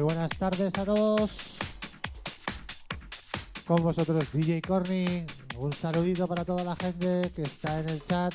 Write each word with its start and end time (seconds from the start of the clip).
Muy 0.00 0.14
buenas 0.14 0.30
tardes 0.38 0.72
a 0.78 0.84
todos. 0.86 1.30
Con 3.66 3.82
vosotros 3.82 4.32
DJ 4.32 4.62
Corny. 4.62 5.26
Un 5.58 5.74
saludito 5.74 6.26
para 6.26 6.42
toda 6.42 6.64
la 6.64 6.74
gente 6.74 7.30
que 7.36 7.42
está 7.42 7.80
en 7.80 7.88
el 7.90 8.02
chat. 8.02 8.32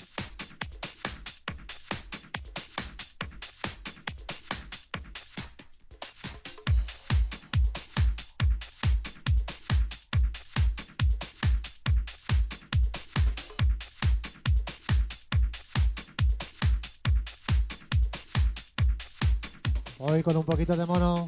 Hoy 19.98 20.22
con 20.22 20.38
un 20.38 20.44
poquito 20.44 20.77
de 20.77 20.86
mono, 20.86 21.26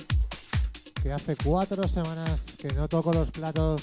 que 1.02 1.12
hace 1.12 1.36
cuatro 1.36 1.88
semanas 1.88 2.42
que 2.58 2.70
no 2.74 2.88
toco 2.88 3.14
los 3.14 3.30
platos. 3.32 3.82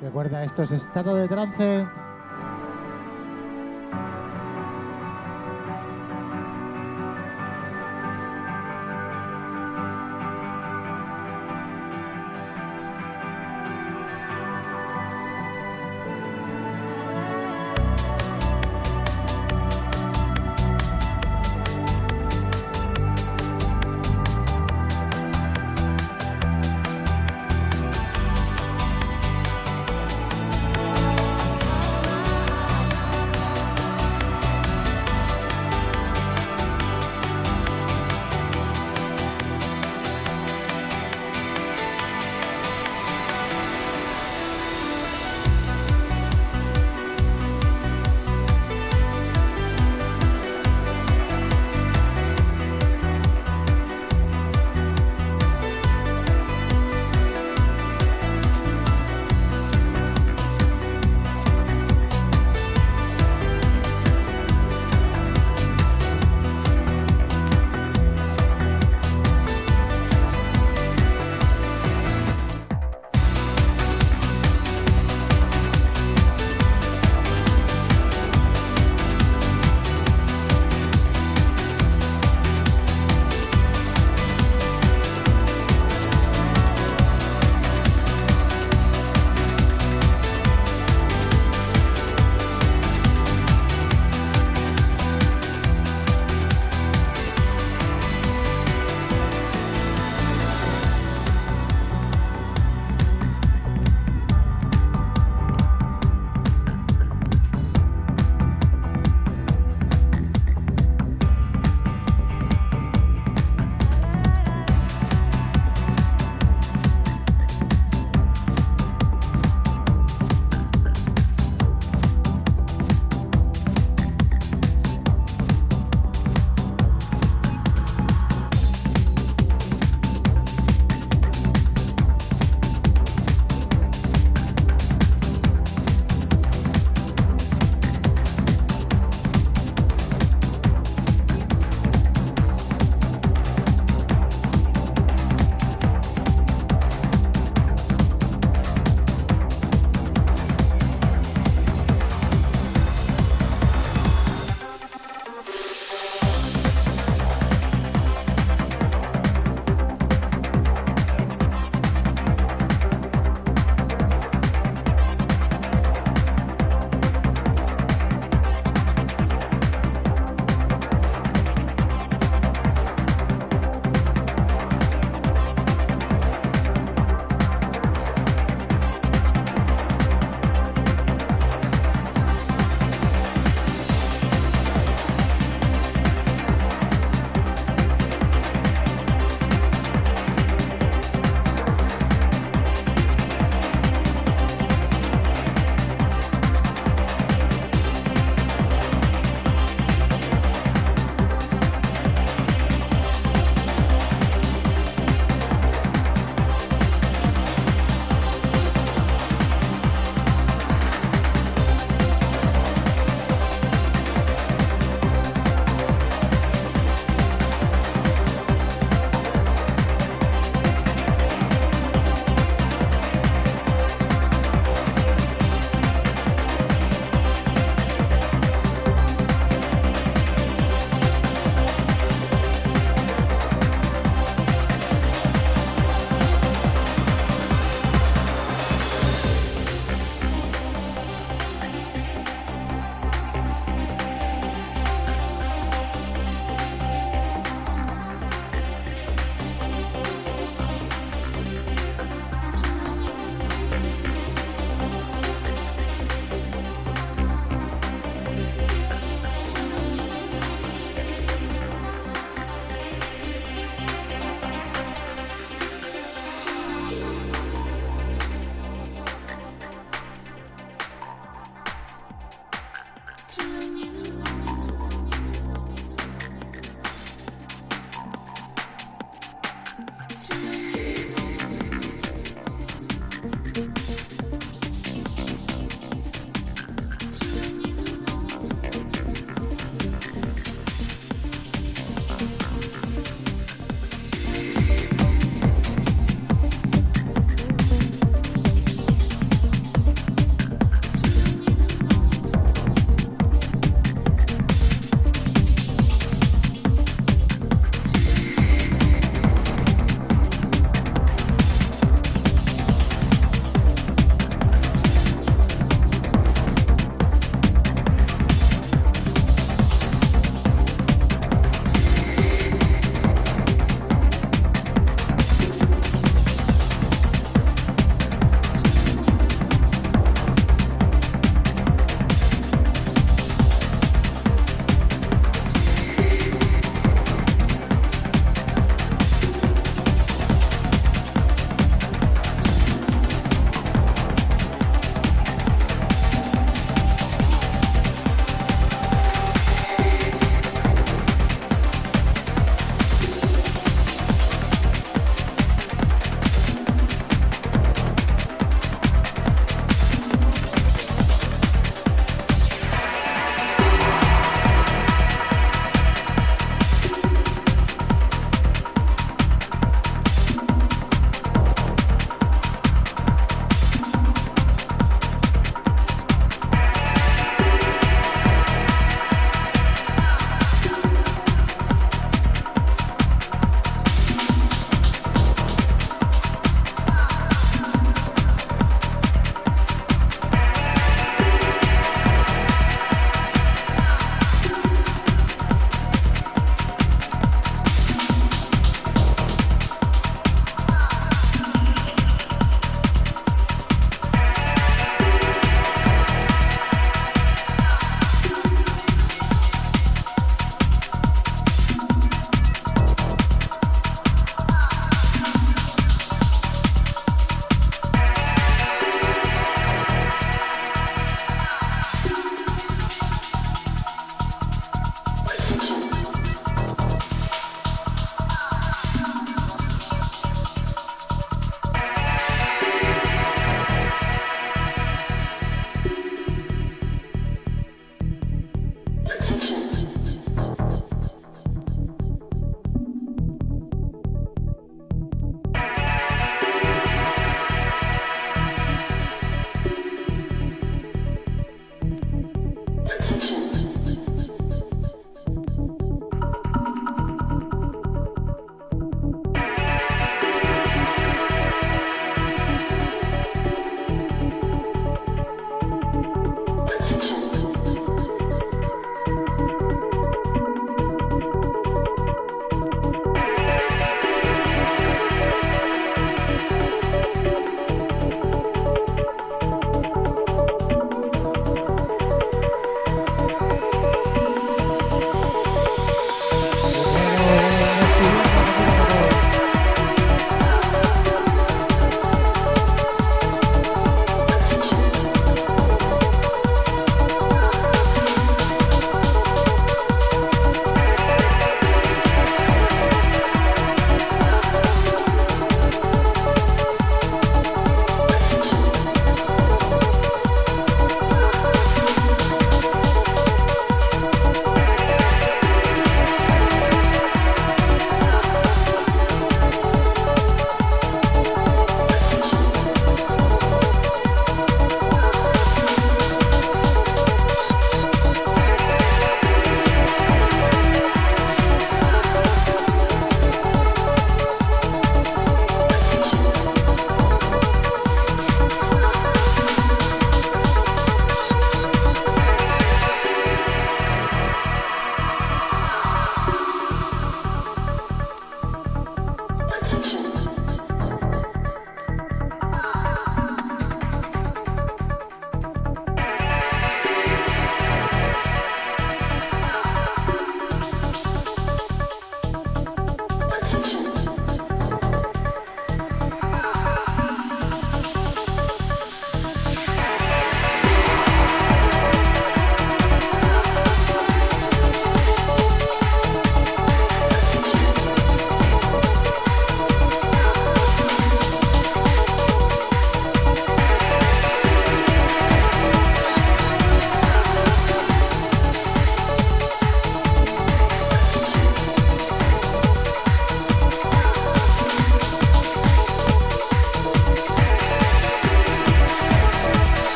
Recuerda, 0.00 0.44
esto 0.44 0.62
es 0.62 0.70
estado 0.70 1.14
de 1.14 1.28
trance. 1.28 1.86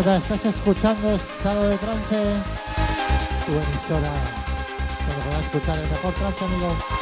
Recuerda, 0.00 0.16
estás 0.16 0.46
escuchando 0.46 1.10
Estado 1.10 1.68
de 1.68 1.76
Trance, 1.76 2.32
tu 3.44 3.52
emisora, 3.52 4.10
podrás 5.04 5.44
escuchar 5.44 5.78
el 5.78 5.90
mejor 5.90 6.14
trance, 6.14 6.44
amigo. 6.46 6.99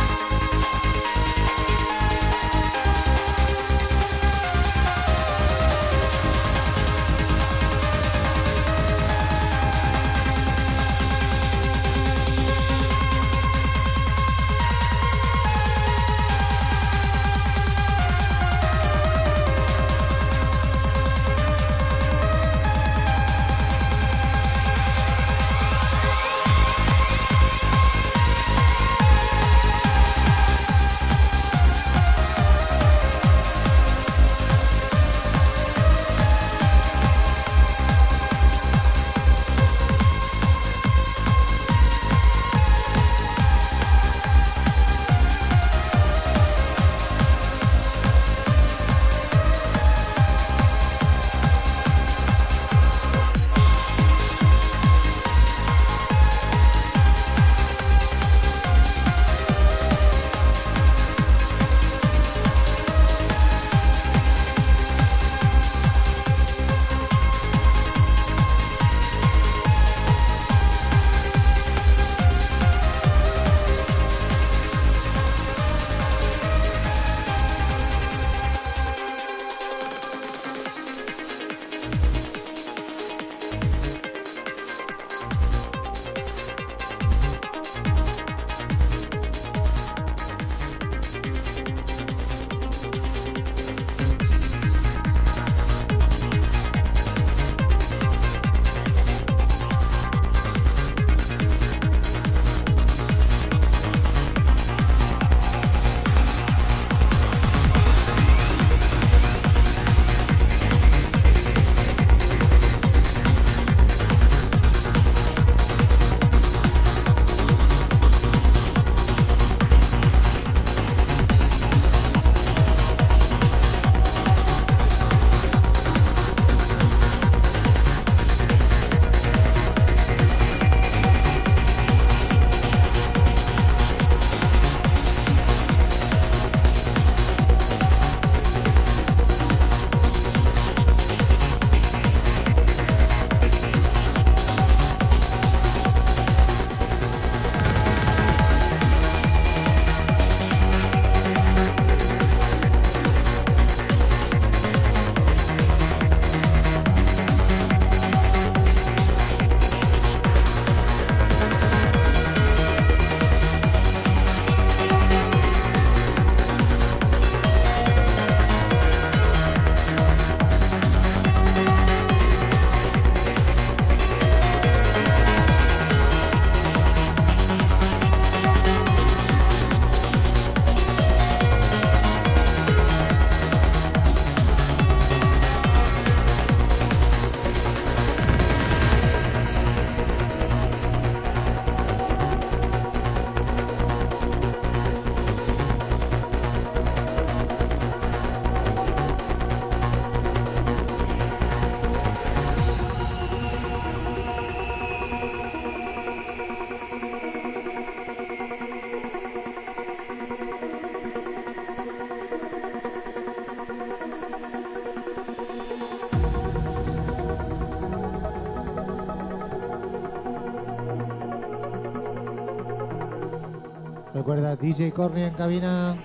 DJ 224.68 224.92
Corny 224.92 225.22
en 225.22 225.32
cabina. 225.32 225.96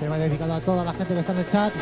Tema 0.00 0.18
dedicado 0.18 0.54
a 0.54 0.60
toda 0.60 0.84
la 0.84 0.92
gente 0.92 1.14
que 1.14 1.20
está 1.20 1.32
en 1.32 1.38
el 1.38 1.46
chat. 1.46 1.72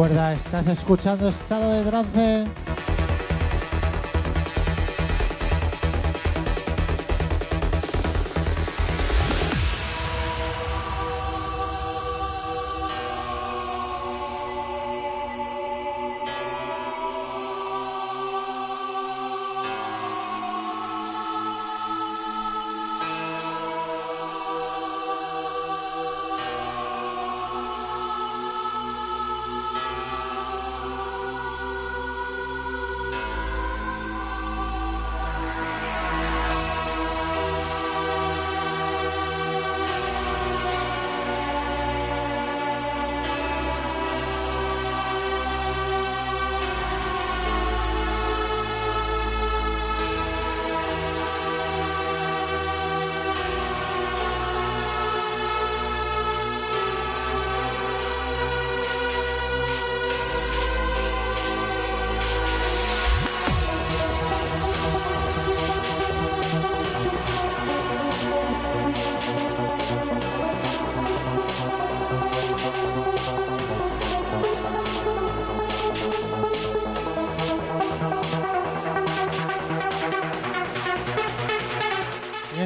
Recuerda, 0.00 0.32
estás 0.32 0.66
escuchando 0.66 1.28
Estado 1.28 1.74
de 1.74 1.84
Trance. 1.84 2.59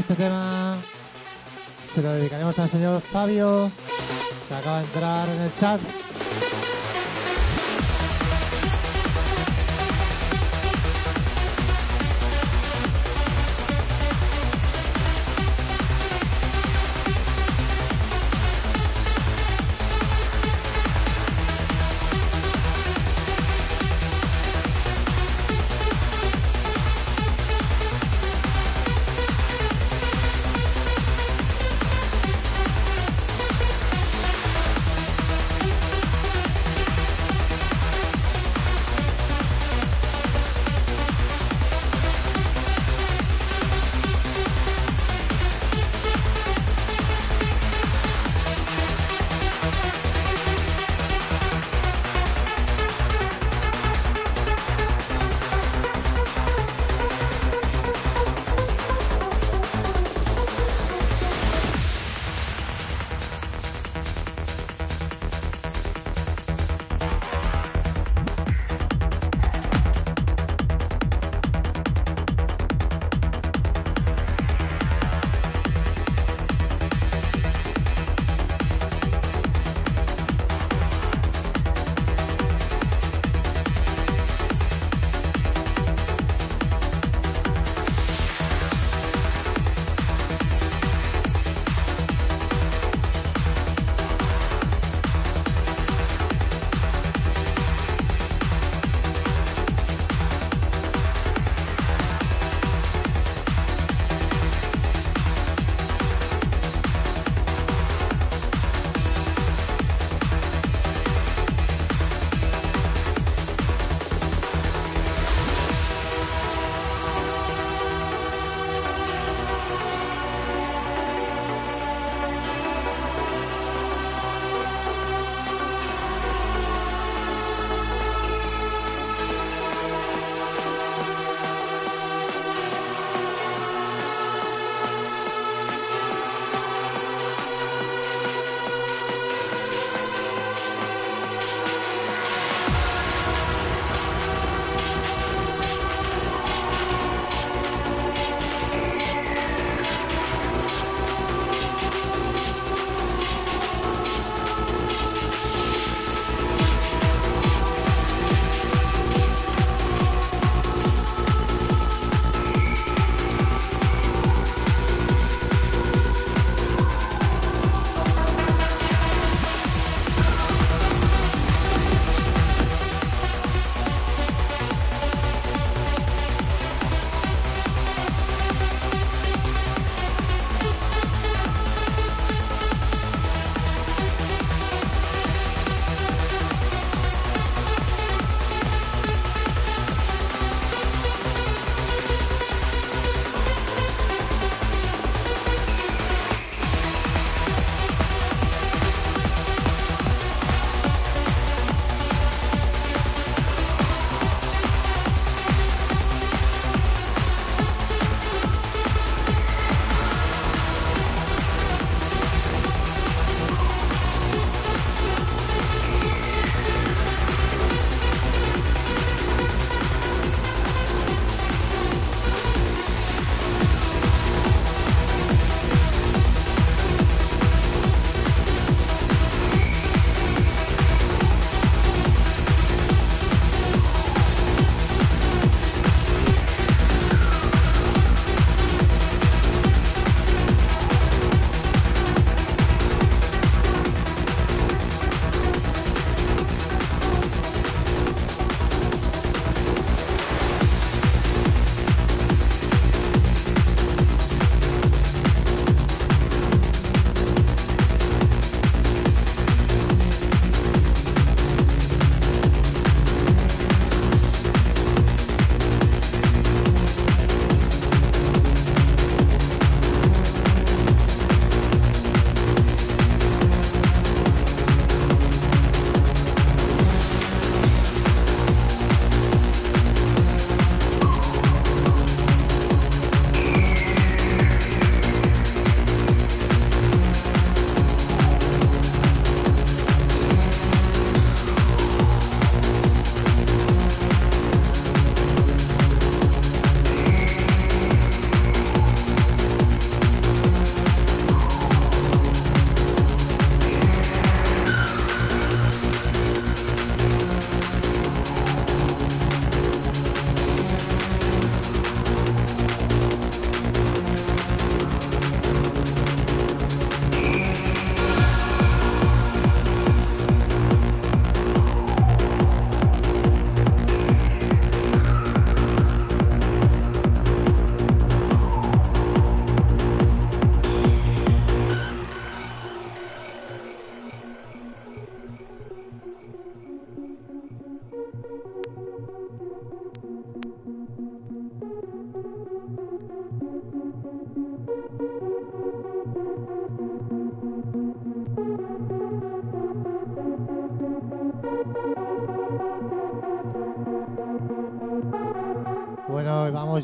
Este 0.05 0.17
tema 0.17 0.77
se 1.95 2.03
lo 2.03 2.13
dedicaremos 2.13 2.59
al 2.59 2.69
señor 2.69 3.01
Fabio, 3.01 3.71
que 4.49 4.55
acaba 4.55 4.81
de 4.81 4.85
entrar 4.85 5.29
en 5.31 5.41
el 5.41 5.51
chat. 5.59 5.81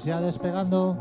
Ya 0.05 0.21
despegando. 0.21 0.97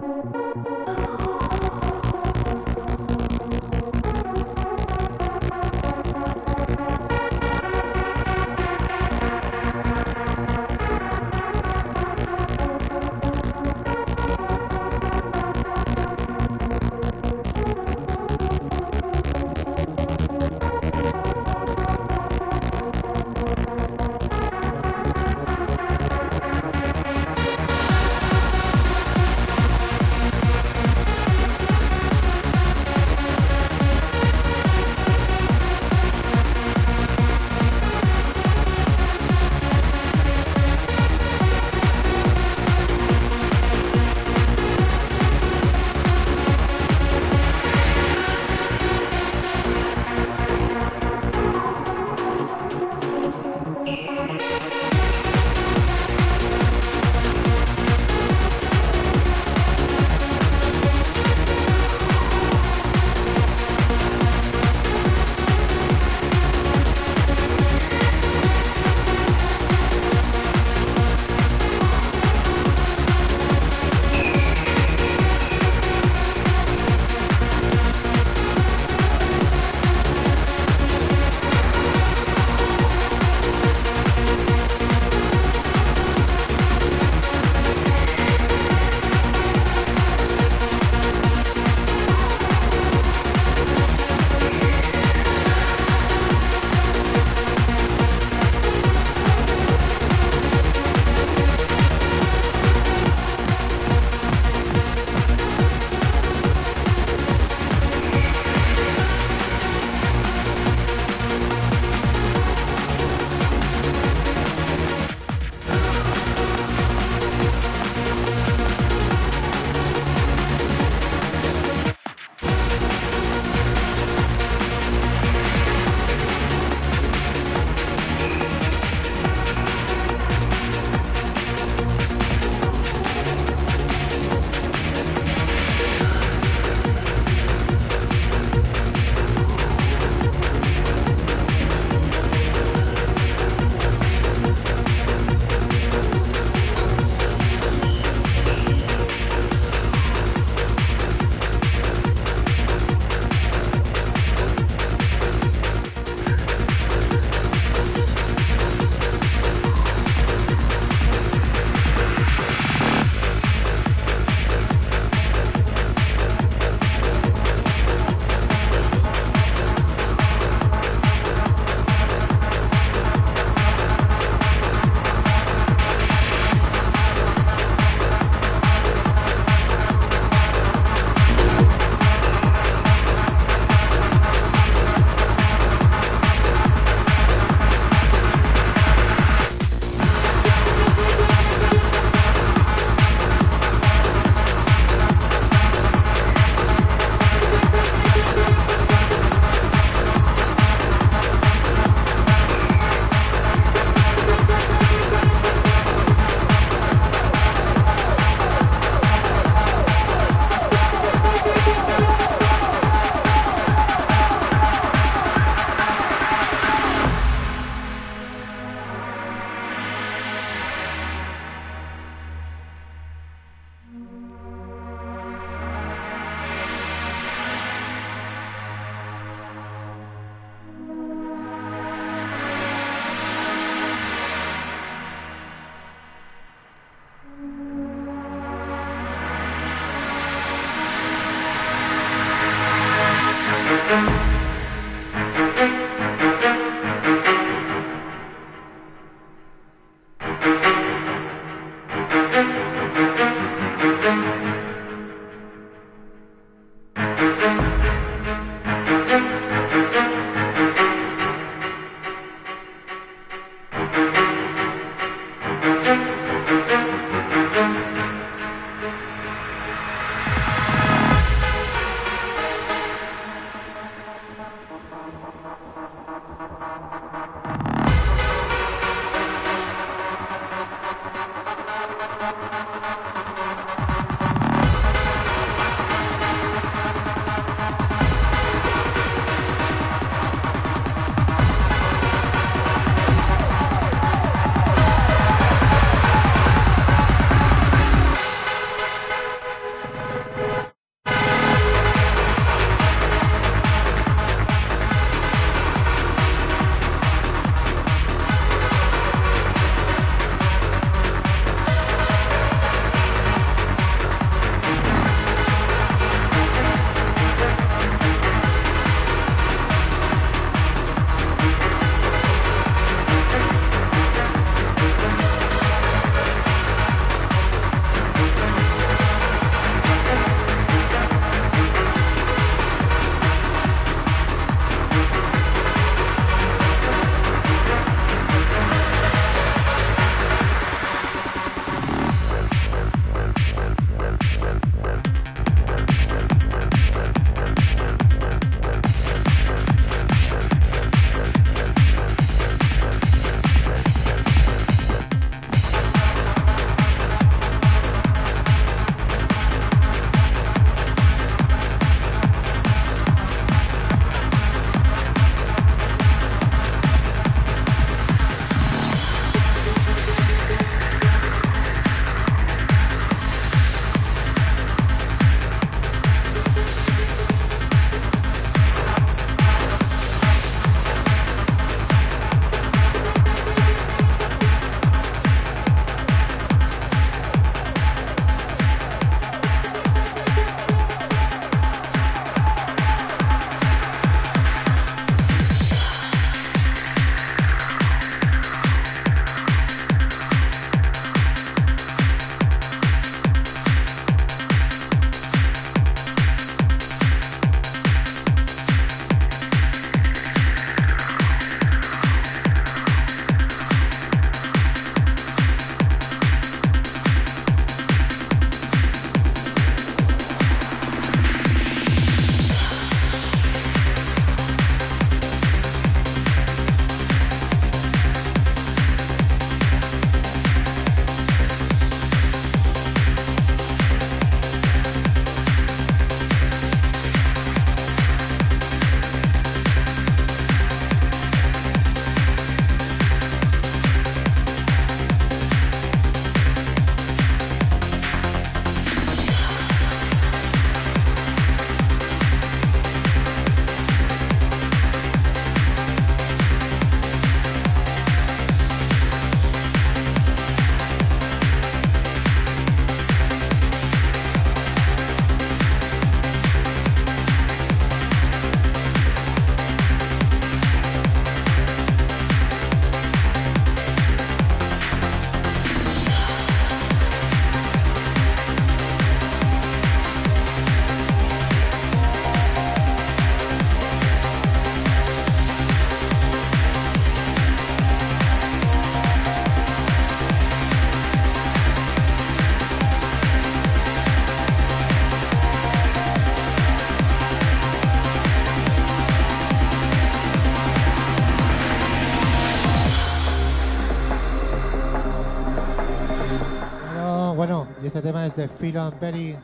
Es 508.29 508.35
de 508.35 508.47
Philo 508.47 508.81
and 508.81 508.93
Perry. 508.99 509.35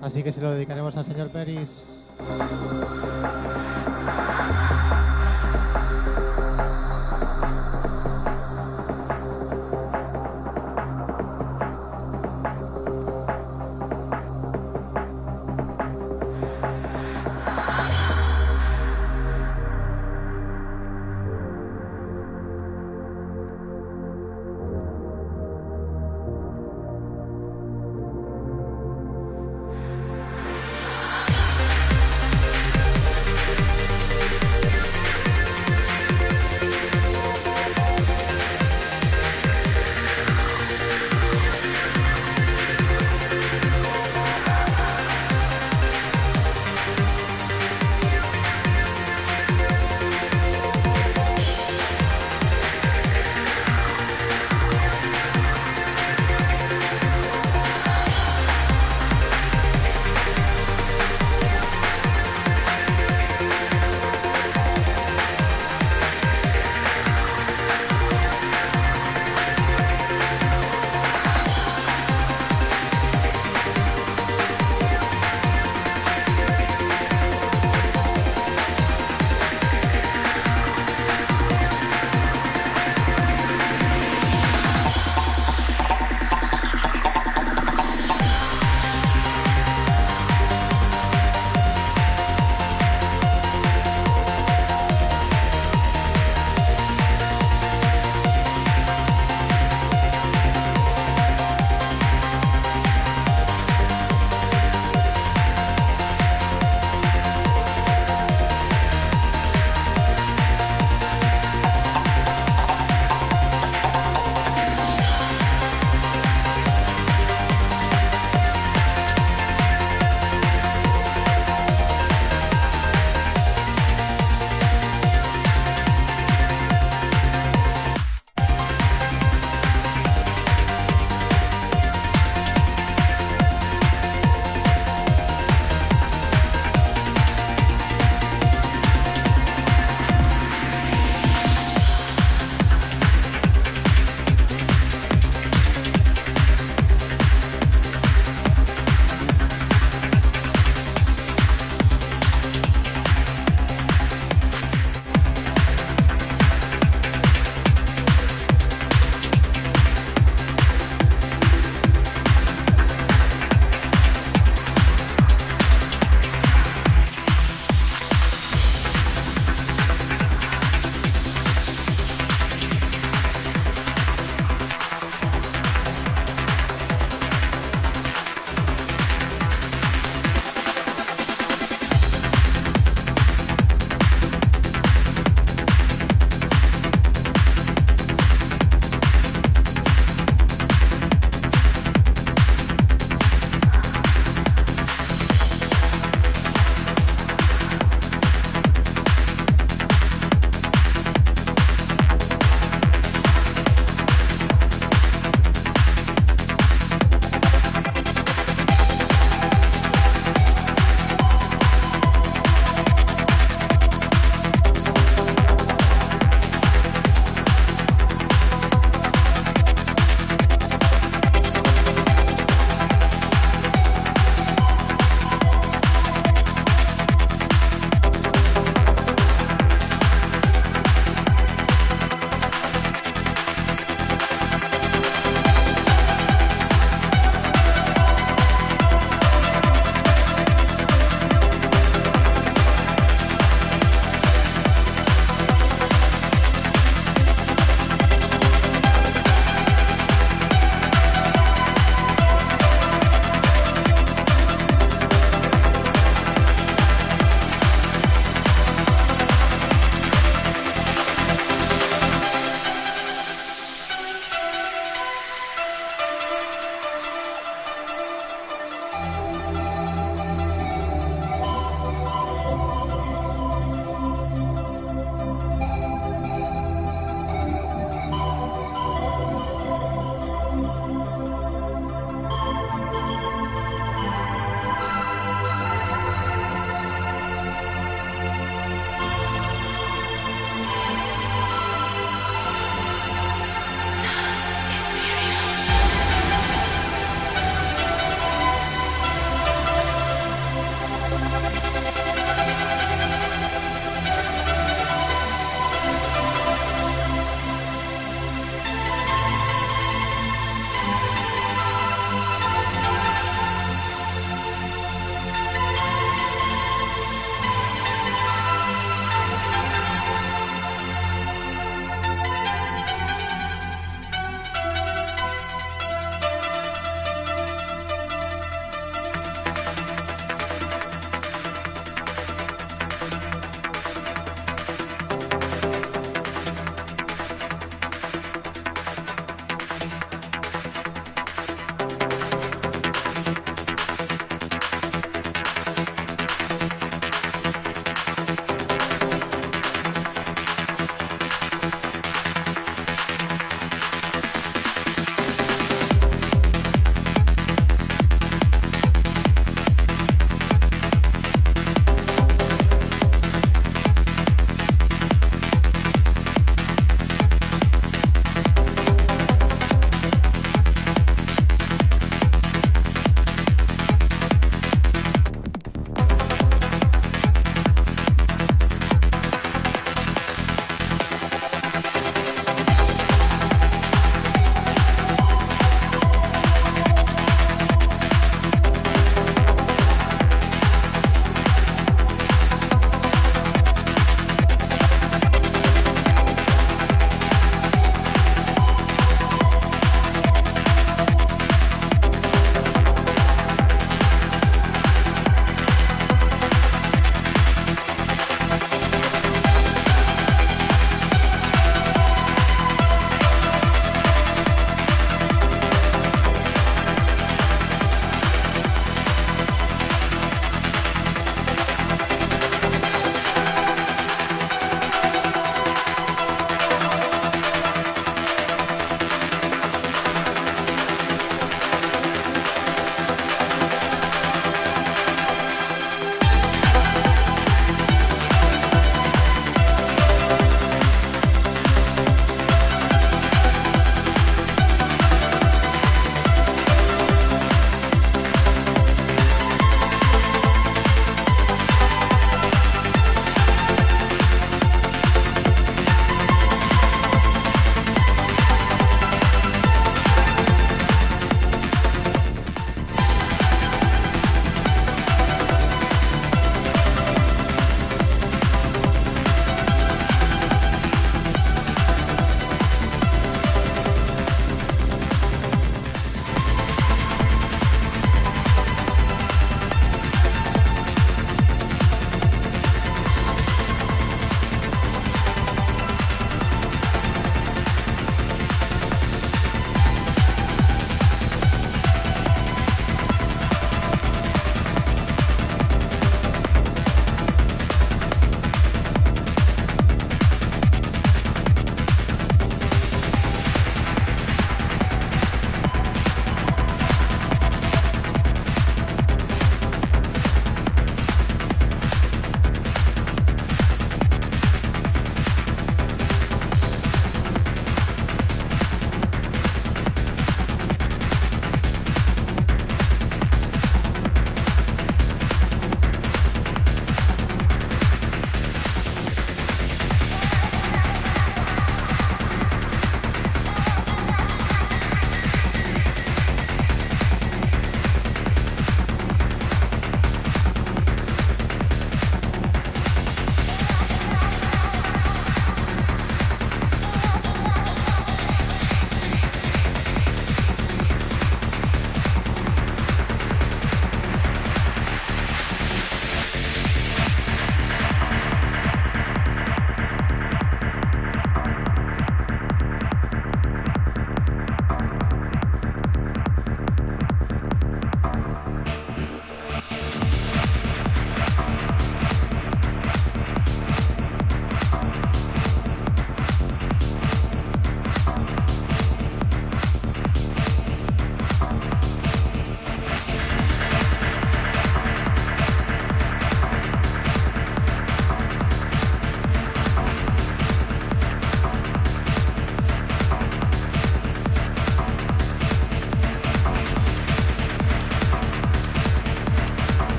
Así 0.00 0.22
que 0.22 0.32
se 0.32 0.40
lo 0.40 0.52
dedicaremos 0.52 0.96
al 0.96 1.04
señor 1.04 1.30
Peris. 1.30 1.92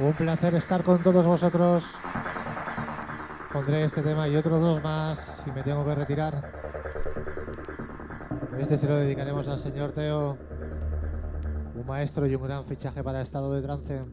Un 0.00 0.12
placer 0.12 0.54
estar 0.54 0.84
con 0.84 1.02
todos 1.02 1.26
vosotros. 1.26 1.84
Pondré 3.52 3.84
este 3.84 4.02
tema 4.02 4.28
y 4.28 4.36
otros 4.36 4.60
dos 4.60 4.82
más 4.82 5.42
si 5.44 5.50
me 5.50 5.62
tengo 5.62 5.84
que 5.84 5.94
retirar. 5.94 6.52
Este 8.58 8.76
se 8.76 8.86
lo 8.86 8.96
dedicaremos 8.96 9.48
al 9.48 9.58
señor 9.58 9.92
Teo, 9.92 10.36
un 11.74 11.86
maestro 11.86 12.26
y 12.26 12.34
un 12.34 12.42
gran 12.42 12.64
fichaje 12.64 13.02
para 13.02 13.22
estado 13.22 13.52
de 13.52 13.62
trance. 13.62 14.04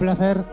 Placer 0.00 0.49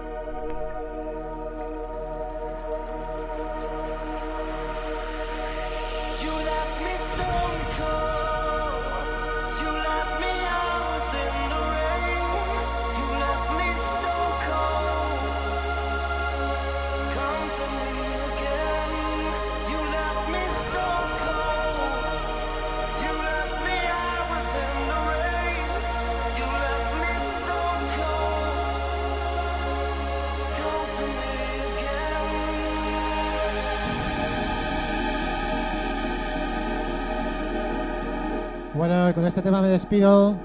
Bueno, 38.78 39.12
con 39.16 39.26
este 39.26 39.42
tema 39.42 39.60
me 39.60 39.70
despido. 39.70 40.36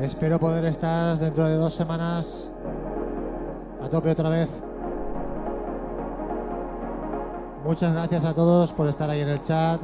Espero 0.00 0.40
poder 0.40 0.64
estar 0.64 1.18
dentro 1.18 1.46
de 1.46 1.56
dos 1.56 1.74
semanas 1.74 2.50
a 3.84 3.90
tope 3.90 4.10
otra 4.10 4.30
vez. 4.30 4.48
Muchas 7.62 7.92
gracias 7.92 8.24
a 8.24 8.32
todos 8.32 8.72
por 8.72 8.88
estar 8.88 9.10
ahí 9.10 9.20
en 9.20 9.28
el 9.28 9.40
chat. 9.42 9.82